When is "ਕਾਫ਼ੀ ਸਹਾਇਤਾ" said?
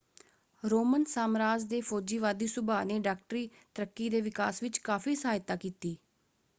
4.79-5.55